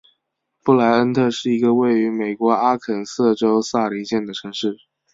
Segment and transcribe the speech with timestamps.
[0.63, 4.75] 布赖恩特是一个位于美国阿肯色州萨林县的城市。